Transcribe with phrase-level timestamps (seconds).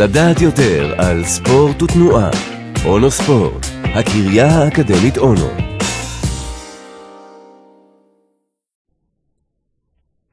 [0.00, 2.30] לדעת יותר על ספורט ותנועה.
[2.86, 5.48] אונו ספורט, הקריה האקדמית אונו.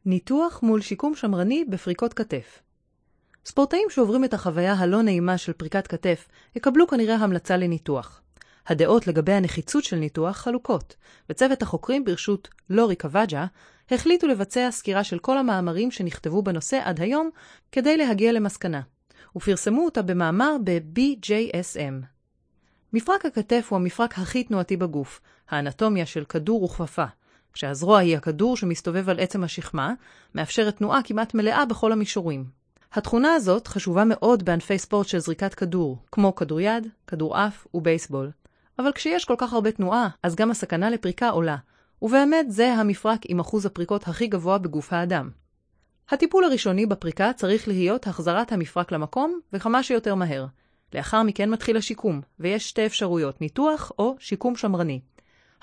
[0.06, 2.62] ניתוח מול שיקום שמרני בפריקות כתף.
[3.46, 8.22] ספורטאים שעוברים את החוויה הלא נעימה של פריקת כתף יקבלו כנראה המלצה לניתוח.
[8.68, 10.96] הדעות לגבי הנחיצות של ניתוח חלוקות,
[11.30, 13.46] וצוות החוקרים ברשות לורי קוואג'ה
[13.92, 17.30] החליטו לבצע סקירה של כל המאמרים שנכתבו בנושא עד היום
[17.72, 18.82] כדי להגיע למסקנה,
[19.36, 22.06] ופרסמו אותה במאמר ב-BJSM.
[22.94, 27.06] מפרק הכתף הוא המפרק הכי תנועתי בגוף, האנטומיה של כדור וכפפה,
[27.54, 29.94] כשהזרוע היא הכדור שמסתובב על עצם השכמה,
[30.36, 32.46] מאפשרת תנועה כמעט מלאה בכל המישורים.
[32.94, 38.32] התכונה הזאת חשובה מאוד בענפי ספורט של זריקת כדור, כמו כדוריד, כדורעף ובייסבול.
[38.80, 41.56] אבל כשיש כל כך הרבה תנועה, אז גם הסכנה לפריקה עולה,
[42.02, 45.30] ובאמת זה המפרק עם אחוז הפריקות הכי גבוה בגוף האדם.
[46.10, 50.46] הטיפול הראשוני בפריקה צריך להיות החזרת המפרק למקום, וכמה שיותר מהר.
[50.94, 55.00] לאחר מכן מתחיל השיקום, ויש שתי אפשרויות, ניתוח או שיקום שמרני.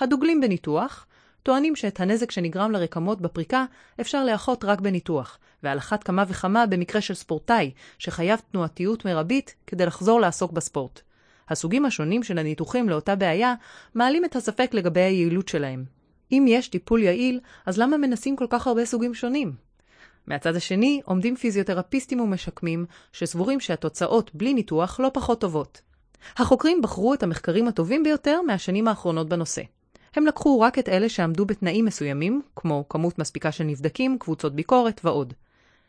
[0.00, 1.06] הדוגלים בניתוח
[1.42, 3.64] טוענים שאת הנזק שנגרם לרקמות בפריקה
[4.00, 9.86] אפשר לאחות רק בניתוח, ועל אחת כמה וכמה במקרה של ספורטאי שחייב תנועתיות מרבית כדי
[9.86, 11.00] לחזור לעסוק בספורט.
[11.48, 13.55] הסוגים השונים של הניתוחים לאותה בעיה
[13.95, 15.84] מעלים את הספק לגבי היעילות שלהם.
[16.33, 19.72] אם יש טיפול יעיל, אז למה מנסים כל כך הרבה סוגים שונים?
[20.27, 25.81] מהצד השני, עומדים פיזיותרפיסטים ומשקמים שסבורים שהתוצאות בלי ניתוח לא פחות טובות.
[26.37, 29.62] החוקרים בחרו את המחקרים הטובים ביותר מהשנים האחרונות בנושא.
[30.17, 35.01] הם לקחו רק את אלה שעמדו בתנאים מסוימים, כמו כמות מספיקה של נבדקים, קבוצות ביקורת
[35.05, 35.34] ועוד.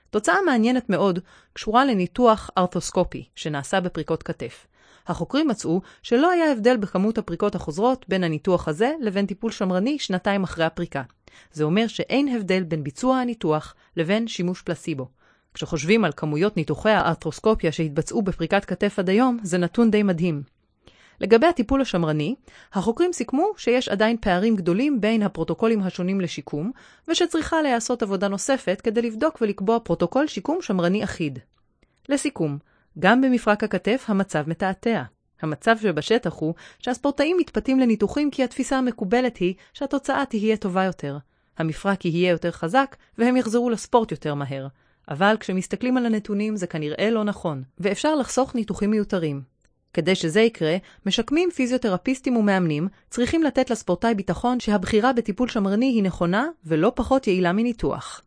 [0.09, 1.19] תוצאה מעניינת מאוד
[1.53, 4.67] קשורה לניתוח ארתוסקופי שנעשה בפריקות כתף.
[5.07, 10.43] החוקרים מצאו שלא היה הבדל בכמות הפריקות החוזרות בין הניתוח הזה לבין טיפול שמרני שנתיים
[10.43, 11.01] אחרי הפריקה.
[11.51, 15.07] זה אומר שאין הבדל בין ביצוע הניתוח לבין שימוש פלסבו.
[15.53, 20.43] כשחושבים על כמויות ניתוחי הארתרוסקופיה שהתבצעו בפריקת כתף עד היום, זה נתון די מדהים.
[21.21, 22.35] לגבי הטיפול השמרני,
[22.73, 26.71] החוקרים סיכמו שיש עדיין פערים גדולים בין הפרוטוקולים השונים לשיקום,
[27.07, 31.39] ושצריכה להיעשות עבודה נוספת כדי לבדוק ולקבוע פרוטוקול שיקום שמרני אחיד.
[32.09, 32.57] לסיכום,
[32.99, 35.03] גם במפרק הכתף המצב מתעתע.
[35.41, 41.17] המצב שבשטח הוא שהספורטאים מתפתים לניתוחים כי התפיסה המקובלת היא שהתוצאה תהיה טובה יותר.
[41.57, 44.67] המפרק יהיה יותר חזק והם יחזרו לספורט יותר מהר.
[45.09, 49.41] אבל כשמסתכלים על הנתונים זה כנראה לא נכון, ואפשר לחסוך ניתוחים מיותרים.
[49.93, 56.47] כדי שזה יקרה, משקמים פיזיותרפיסטים ומאמנים צריכים לתת לספורטאי ביטחון שהבחירה בטיפול שמרני היא נכונה
[56.65, 58.21] ולא פחות יעילה מניתוח.